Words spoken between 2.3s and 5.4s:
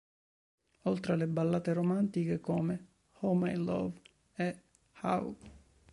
come "Oh My Love" e "How?